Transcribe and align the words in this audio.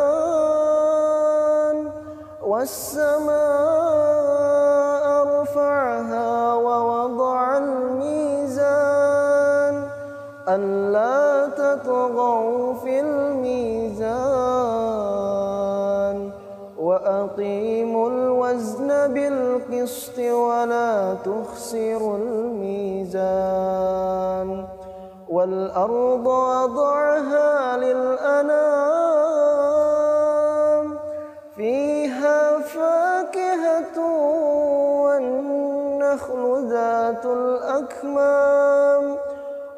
والسماء 2.46 3.93
تطغوا 11.74 12.74
في 12.74 13.00
الميزان 13.00 14.04
وأقيموا 16.78 18.08
الوزن 18.10 18.88
بالقسط 19.14 20.18
ولا 20.18 21.14
تخسروا 21.24 22.16
الميزان 22.16 23.44
والأرض 25.28 26.26
وضعها 26.26 27.76
للأنام 27.76 28.94
فيها 31.56 32.58
فاكهة 32.58 33.98
والنخل 35.02 36.68
ذات 36.70 37.26
الأكمام 37.26 39.16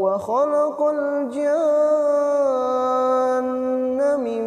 وخلق 0.00 0.80
الجان 0.82 1.80
من 4.24 4.44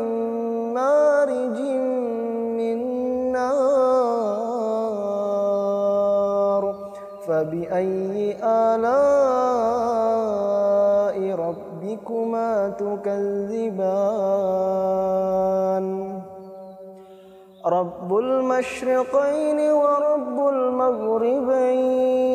مارج 0.73 1.59
من 2.57 2.78
نار 3.31 3.83
فبأي 7.28 8.38
آلاء 8.44 9.53
ربكما 11.35 12.69
تكذبان؟ 12.69 14.23
رب 17.66 18.17
المشرقين 18.17 19.59
ورب 19.59 20.47
المغربين. 20.47 22.32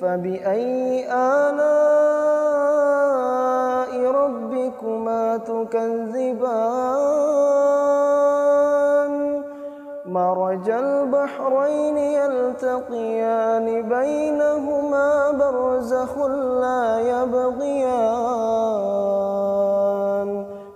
فبأي 0.00 1.04
آلاء 1.12 1.92
ربكما 4.10 5.36
تكذبان؟ 5.36 6.70
مرج 10.06 10.70
البحرين 10.70 11.98
يلتقيان 11.98 13.82
بينهما 13.88 15.30
برزخ 15.30 16.18
لا 16.62 17.00
يبغيان. 17.00 18.30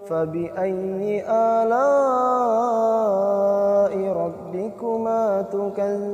فبأي 0.07 1.25
آلاء 1.29 1.85
ربكما 4.13 5.43
تكذبان؟ 5.43 6.14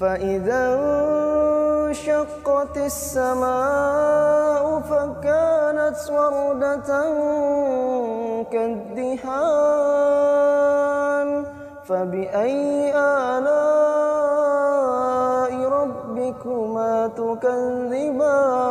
فإذا 0.00 0.64
انشقت 1.88 2.76
السماء 2.76 4.64
فكانت 4.80 5.96
وردة 6.10 6.88
كالدهان 8.52 9.90
فبأي 11.84 12.92
آلاء 12.96 13.52
ربكما 15.68 17.06
تكذبان؟ 17.06 18.70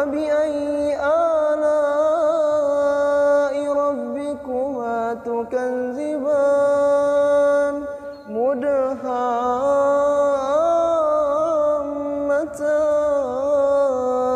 فبأي 0.00 0.96
آلاء 1.60 1.72
ربكما 3.72 5.14
تكذبان 5.24 6.70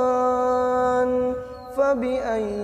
مدهامتان 0.05 1.35
فبأي 1.77 2.64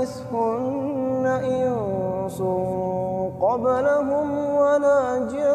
يطمثهن 0.00 1.26
إنس 1.26 2.42
قبلهم 3.40 4.54
ولا 4.56 5.28
جان 5.32 5.50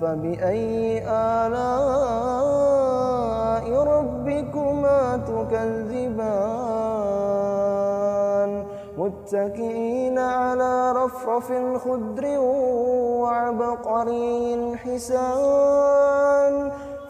فبأي 0.00 1.02
آلاء 1.08 1.68
ربكما 3.82 5.16
تكذبان؟ 5.16 6.68
متكئين 8.98 10.18
على 10.18 10.92
رفرف 10.92 11.52
خضر 11.84 12.38
وعبقري 13.22 14.76
حسان 14.76 16.67